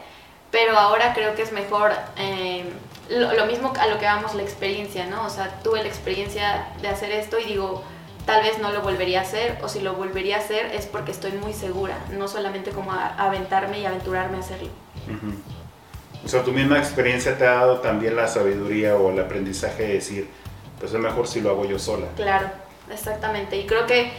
pero 0.50 0.76
ahora 0.76 1.14
creo 1.14 1.34
que 1.36 1.42
es 1.42 1.52
mejor 1.52 1.92
eh, 2.16 2.64
lo, 3.08 3.32
lo, 3.34 3.46
mismo 3.46 3.72
a 3.78 3.86
lo 3.86 3.98
que 3.98 4.06
vamos 4.06 4.34
la 4.34 4.42
experiencia, 4.42 5.06
¿no? 5.06 5.24
O 5.24 5.30
sea, 5.30 5.60
tuve 5.62 5.82
la 5.82 5.88
experiencia 5.88 6.68
de 6.82 6.88
hacer 6.88 7.12
esto 7.12 7.38
y 7.38 7.44
digo, 7.44 7.84
tal 8.26 8.42
vez 8.42 8.58
no 8.58 8.70
lo 8.72 8.82
volvería 8.82 9.20
a 9.20 9.22
hacer 9.22 9.58
o 9.62 9.68
si 9.68 9.80
lo 9.80 9.94
volvería 9.94 10.36
a 10.36 10.40
hacer 10.40 10.66
es 10.74 10.84
porque 10.86 11.12
estoy 11.12 11.32
muy 11.32 11.52
segura, 11.52 11.96
no 12.10 12.28
solamente 12.28 12.72
como 12.72 12.92
a, 12.92 13.14
aventarme 13.16 13.78
y 13.78 13.86
aventurarme 13.86 14.36
a 14.36 14.40
hacerlo. 14.40 14.68
Uh 15.08 15.12
-huh. 15.12 16.24
O 16.24 16.28
sea, 16.28 16.42
tu 16.42 16.52
misma 16.52 16.78
experiencia 16.78 17.38
te 17.38 17.46
ha 17.46 17.54
dado 17.54 17.78
también 17.78 18.16
la 18.16 18.26
sabiduría 18.26 18.96
o 18.96 19.12
el 19.12 19.20
aprendizaje 19.20 19.84
de 19.84 19.92
decir, 19.94 20.28
pues 20.80 20.92
es 20.92 20.98
mejor 20.98 21.28
si 21.28 21.40
lo 21.40 21.50
hago 21.50 21.64
yo 21.64 21.78
sola. 21.78 22.08
Claro, 22.16 22.50
exactamente. 22.92 23.56
Y 23.56 23.64
creo 23.64 23.86
que 23.86 24.10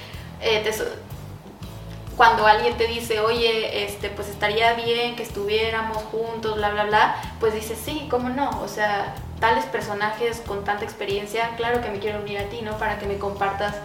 eh, 0.41 0.61
te, 0.63 0.71
cuando 2.15 2.47
alguien 2.47 2.77
te 2.77 2.87
dice, 2.87 3.19
oye, 3.19 3.83
este, 3.83 4.09
pues 4.09 4.29
estaría 4.29 4.73
bien 4.73 5.17
que 5.17 5.23
estuviéramos 5.23 5.97
juntos, 5.97 6.55
bla, 6.55 6.69
bla, 6.69 6.85
bla, 6.85 7.15
pues 7.41 7.53
dices, 7.53 7.77
sí, 7.83 8.07
¿cómo 8.09 8.29
no? 8.29 8.49
O 8.61 8.69
sea, 8.69 9.13
tales 9.41 9.65
personajes 9.65 10.41
con 10.47 10.63
tanta 10.63 10.85
experiencia, 10.85 11.55
claro 11.57 11.81
que 11.81 11.89
me 11.89 11.99
quiero 11.99 12.21
unir 12.21 12.39
a 12.39 12.45
ti, 12.45 12.61
¿no? 12.63 12.77
Para 12.77 12.97
que 12.99 13.05
me 13.05 13.17
compartas 13.17 13.75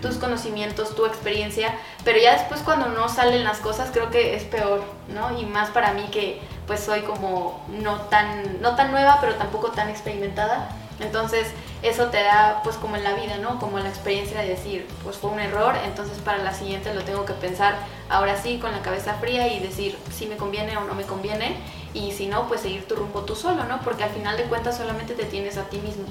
tus 0.00 0.16
conocimientos, 0.16 0.94
tu 0.94 1.06
experiencia, 1.06 1.74
pero 2.04 2.18
ya 2.18 2.32
después 2.32 2.60
cuando 2.62 2.88
no 2.88 3.08
salen 3.08 3.44
las 3.44 3.58
cosas 3.58 3.90
creo 3.92 4.10
que 4.10 4.36
es 4.36 4.44
peor, 4.44 4.82
¿no? 5.08 5.38
Y 5.38 5.44
más 5.44 5.70
para 5.70 5.92
mí 5.92 6.04
que 6.10 6.40
pues 6.66 6.80
soy 6.80 7.00
como 7.02 7.64
no 7.68 8.02
tan, 8.02 8.62
no 8.62 8.76
tan 8.76 8.92
nueva, 8.92 9.18
pero 9.20 9.34
tampoco 9.34 9.72
tan 9.72 9.88
experimentada. 9.88 10.70
Entonces 11.00 11.48
eso 11.82 12.06
te 12.06 12.22
da 12.22 12.60
pues 12.62 12.76
como 12.76 12.96
en 12.96 13.04
la 13.04 13.14
vida, 13.14 13.38
¿no? 13.38 13.58
Como 13.58 13.78
la 13.78 13.88
experiencia 13.88 14.40
de 14.40 14.48
decir, 14.48 14.86
pues 15.02 15.16
fue 15.16 15.30
un 15.30 15.40
error, 15.40 15.74
entonces 15.84 16.18
para 16.18 16.38
la 16.38 16.52
siguiente 16.52 16.94
lo 16.94 17.02
tengo 17.02 17.24
que 17.24 17.32
pensar 17.32 17.74
ahora 18.08 18.40
sí 18.40 18.58
con 18.58 18.72
la 18.72 18.82
cabeza 18.82 19.14
fría 19.14 19.52
y 19.52 19.60
decir 19.60 19.96
si 20.12 20.26
me 20.26 20.36
conviene 20.36 20.76
o 20.76 20.84
no 20.84 20.94
me 20.94 21.04
conviene 21.04 21.56
y 21.94 22.12
si 22.12 22.26
no, 22.26 22.46
pues 22.46 22.60
seguir 22.60 22.86
tu 22.86 22.94
rumbo 22.94 23.22
tú 23.22 23.34
solo, 23.34 23.64
¿no? 23.64 23.80
Porque 23.80 24.04
al 24.04 24.10
final 24.10 24.36
de 24.36 24.44
cuentas 24.44 24.76
solamente 24.76 25.14
te 25.14 25.24
tienes 25.24 25.56
a 25.56 25.64
ti 25.64 25.78
mismo. 25.78 26.04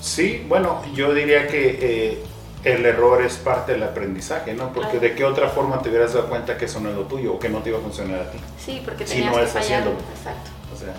Sí, 0.00 0.44
bueno, 0.48 0.82
yo 0.94 1.14
diría 1.14 1.46
que 1.46 1.78
eh, 1.80 2.24
el 2.66 2.84
error 2.84 3.22
es 3.22 3.36
parte 3.36 3.72
del 3.72 3.84
aprendizaje, 3.84 4.52
¿no? 4.52 4.72
Porque 4.72 4.98
de 4.98 5.14
qué 5.14 5.24
otra 5.24 5.48
forma 5.48 5.80
te 5.80 5.88
hubieras 5.88 6.14
dado 6.14 6.28
cuenta 6.28 6.58
que 6.58 6.64
eso 6.64 6.80
no 6.80 6.90
es 6.90 6.96
lo 6.96 7.04
tuyo 7.04 7.34
o 7.34 7.38
que 7.38 7.48
no 7.48 7.60
te 7.60 7.68
iba 7.68 7.78
a 7.78 7.80
funcionar 7.80 8.18
a 8.18 8.30
ti. 8.32 8.38
Sí, 8.58 8.82
porque 8.84 9.06
si 9.06 9.14
tenías 9.14 9.30
no 9.30 9.38
que 9.38 9.44
es 9.44 9.54
haciéndolo. 9.56 9.96
Exacto. 10.18 10.50
O 10.74 10.76
sea, 10.76 10.94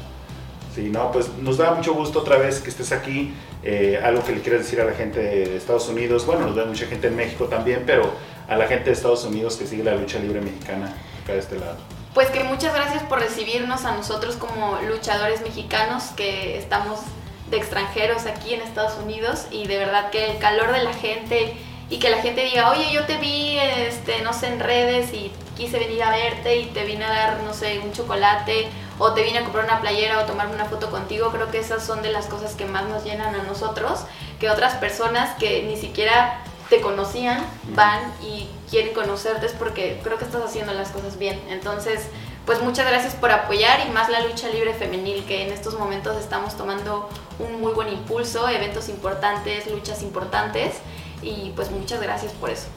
sí, 0.74 0.90
no, 0.90 1.12
pues 1.12 1.28
nos 1.42 1.58
da 1.58 1.74
mucho 1.74 1.94
gusto 1.94 2.20
otra 2.20 2.38
vez 2.38 2.62
que 2.62 2.70
estés 2.70 2.94
aquí. 2.94 3.34
Eh, 3.64 4.00
algo 4.02 4.24
que 4.24 4.32
le 4.32 4.42
quieras 4.42 4.62
decir 4.62 4.80
a 4.80 4.86
la 4.86 4.94
gente 4.94 5.20
de 5.20 5.58
Estados 5.58 5.90
Unidos, 5.90 6.26
bueno, 6.26 6.46
nos 6.46 6.56
ve 6.56 6.64
mucha 6.64 6.86
gente 6.86 7.08
en 7.08 7.18
México 7.18 7.46
también, 7.48 7.84
pero 7.86 8.14
a 8.48 8.56
la 8.56 8.66
gente 8.68 8.86
de 8.86 8.92
Estados 8.94 9.26
Unidos 9.26 9.58
que 9.58 9.68
sigue 9.68 9.84
la 9.84 9.96
lucha 9.96 10.20
libre 10.20 10.40
mexicana 10.40 10.94
acá 11.22 11.34
de 11.34 11.40
este 11.40 11.60
lado. 11.60 11.76
Pues 12.14 12.30
que 12.30 12.46
muchas 12.46 12.74
gracias 12.74 13.04
por 13.04 13.20
recibirnos 13.20 13.84
a 13.84 13.94
nosotros 13.94 14.38
como 14.38 14.80
luchadores 14.90 15.42
mexicanos 15.42 16.06
que 16.16 16.58
estamos 16.58 17.02
de 17.50 17.58
extranjeros 17.58 18.26
aquí 18.26 18.54
en 18.54 18.62
Estados 18.62 18.98
Unidos 19.02 19.46
y 19.52 19.68
de 19.68 19.78
verdad 19.78 20.10
que 20.10 20.32
el 20.32 20.38
calor 20.40 20.72
de 20.72 20.84
la 20.84 20.94
gente 20.94 21.56
y 21.90 22.00
que 22.00 22.10
la 22.10 22.18
gente 22.18 22.44
diga, 22.44 22.70
oye, 22.72 22.92
yo 22.92 23.06
te 23.06 23.18
vi, 23.18 23.58
este, 23.58 24.22
no 24.22 24.34
sé, 24.34 24.48
en 24.48 24.60
redes 24.60 25.14
y 25.14 25.32
quise 25.56 25.80
venir 25.80 26.04
a 26.04 26.12
verte 26.12 26.58
y 26.58 26.66
te 26.68 26.84
vine 26.86 27.06
a 27.06 27.10
dar, 27.10 27.40
no 27.44 27.54
sé, 27.54 27.80
un 27.80 27.94
chocolate 27.94 28.68
o 29.00 29.14
te 29.14 29.24
vine 29.24 29.40
a 29.40 29.44
comprar 29.44 29.66
una 29.66 29.80
playera 29.80 30.20
o 30.20 30.26
tomarme 30.26 30.56
una 30.56 30.66
foto 30.66 30.92
contigo, 30.92 31.32
creo 31.32 31.50
que 31.50 31.60
esas 31.60 31.86
son 31.86 32.02
de 32.02 32.12
las 32.12 32.28
cosas 32.28 32.56
que 32.56 32.66
más 32.66 32.88
nos 32.90 33.04
llenan 33.04 33.34
a 33.36 33.44
nosotros, 33.44 34.02
que 34.40 34.50
otras 34.50 34.76
personas 34.76 35.36
que 35.38 35.64
ni 35.64 35.78
siquiera 35.78 36.42
te 36.70 36.82
conocían 36.82 37.46
van 37.70 38.02
y 38.22 38.50
quieren 38.70 38.94
conocerte 38.94 39.46
es 39.46 39.54
porque 39.54 40.00
creo 40.04 40.18
que 40.18 40.26
estás 40.26 40.44
haciendo 40.44 40.74
las 40.74 40.90
cosas 40.90 41.18
bien. 41.18 41.42
Entonces, 41.50 42.08
pues 42.48 42.62
muchas 42.62 42.88
gracias 42.88 43.14
por 43.14 43.30
apoyar 43.30 43.86
y 43.86 43.92
más 43.92 44.10
la 44.10 44.22
lucha 44.22 44.48
libre 44.48 44.74
femenil 44.74 45.26
que 45.26 45.46
en 45.46 45.52
estos 45.52 45.78
momentos 45.78 46.18
estamos 46.18 46.56
tomando 46.56 47.10
un 47.40 47.60
muy 47.60 47.74
buen 47.74 47.90
impulso, 47.90 48.48
eventos 48.48 48.88
importantes, 48.88 49.70
luchas 49.70 50.02
importantes 50.02 50.76
y 51.22 51.52
pues 51.58 51.70
muchas 51.70 52.02
gracias 52.02 52.32
por 52.32 52.50
eso. 52.50 52.68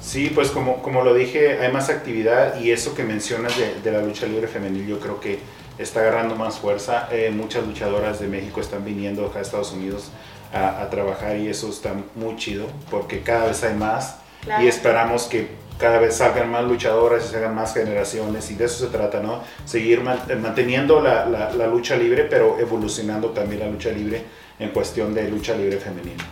Sí, 0.00 0.32
pues 0.34 0.50
como, 0.50 0.82
como 0.82 1.04
lo 1.04 1.12
dije, 1.12 1.60
hay 1.60 1.70
más 1.70 1.90
actividad 1.90 2.58
y 2.58 2.70
eso 2.70 2.94
que 2.94 3.04
mencionas 3.04 3.54
de, 3.58 3.74
de 3.82 3.92
la 3.92 4.00
lucha 4.00 4.24
libre 4.24 4.48
femenil 4.48 4.86
yo 4.86 4.98
creo 4.98 5.20
que 5.20 5.38
está 5.76 6.00
agarrando 6.00 6.34
más 6.34 6.58
fuerza. 6.58 7.06
Eh, 7.12 7.30
muchas 7.30 7.66
luchadoras 7.66 8.20
de 8.20 8.26
México 8.26 8.62
están 8.62 8.86
viniendo 8.86 9.26
acá 9.26 9.40
a 9.40 9.42
Estados 9.42 9.72
Unidos 9.72 10.12
a, 10.50 10.80
a, 10.80 10.88
trabajar 10.88 11.36
y 11.36 11.48
eso 11.48 11.68
está 11.68 11.94
muy 12.14 12.36
chido 12.36 12.68
porque 12.90 13.20
cada 13.20 13.48
vez 13.48 13.62
hay 13.64 13.74
más 13.74 14.16
claro. 14.40 14.64
y 14.64 14.68
esperamos 14.68 15.24
que 15.24 15.62
cada 15.78 15.98
vez 15.98 16.16
salgan 16.16 16.50
más 16.50 16.64
luchadoras 16.64 17.24
y 17.24 17.28
se 17.28 17.36
hagan 17.36 17.54
más 17.54 17.74
generaciones 17.74 18.50
y 18.50 18.54
de 18.54 18.66
eso 18.66 18.86
se 18.86 18.92
trata, 18.92 19.20
¿no? 19.20 19.42
Seguir 19.64 20.02
manteniendo 20.02 21.00
la, 21.00 21.26
la, 21.26 21.52
la 21.52 21.66
lucha 21.66 21.96
libre 21.96 22.24
pero 22.24 22.58
evolucionando 22.58 23.30
también 23.30 23.60
la 23.60 23.68
lucha 23.68 23.90
libre 23.90 24.24
en 24.58 24.70
cuestión 24.70 25.14
de 25.14 25.28
lucha 25.28 25.54
libre 25.54 25.78
femenina. 25.78 26.24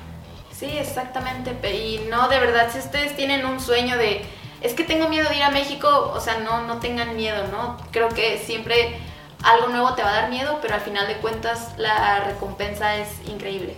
Sí, 0.63 0.79
exactamente. 0.79 1.51
Y 1.75 2.07
no, 2.09 2.29
de 2.29 2.39
verdad, 2.39 2.69
si 2.73 2.79
ustedes 2.79 3.17
tienen 3.17 3.45
un 3.45 3.59
sueño 3.59 3.99
de, 3.99 4.23
es 4.61 4.75
que 4.75 4.85
tengo 4.85 5.09
miedo 5.09 5.29
de 5.29 5.37
ir 5.37 5.43
a 5.43 5.51
México, 5.51 6.13
o 6.15 6.21
sea, 6.21 6.39
no, 6.39 6.63
no 6.69 6.79
tengan 6.79 7.17
miedo, 7.17 7.49
¿no? 7.51 7.77
Creo 7.91 8.09
que 8.11 8.39
siempre 8.39 8.97
algo 9.43 9.69
nuevo 9.69 9.95
te 9.95 10.03
va 10.03 10.11
a 10.11 10.15
dar 10.23 10.31
miedo, 10.31 10.61
pero 10.63 10.75
al 10.75 10.81
final 10.81 11.09
de 11.09 11.15
cuentas 11.17 11.73
la 11.79 12.21
recompensa 12.25 12.97
es 12.97 13.09
increíble. 13.29 13.75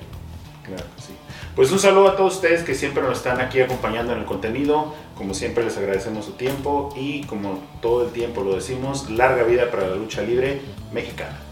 Claro, 0.63 0.85
sí. 0.99 1.15
Pues 1.55 1.71
un 1.71 1.79
saludo 1.79 2.09
a 2.09 2.17
todos 2.17 2.35
ustedes 2.35 2.65
que 2.65 2.75
siempre 2.75 3.01
nos 3.05 3.19
están 3.19 3.41
aquí 3.41 3.61
acompañando 3.61 4.13
en 4.13 4.19
el 4.19 4.25
contenido. 4.25 4.93
Como 5.17 5.35
siempre 5.35 5.63
les 5.63 5.77
agradecemos 5.77 6.25
su 6.25 6.33
tiempo 6.33 6.93
y 6.97 7.23
como 7.27 7.61
todo 7.81 8.07
el 8.07 8.13
tiempo 8.13 8.43
lo 8.43 8.57
decimos, 8.57 9.09
larga 9.09 9.45
vida 9.45 9.71
para 9.71 9.87
la 9.87 9.95
lucha 9.95 10.23
libre 10.23 10.61
mexicana. 10.93 11.44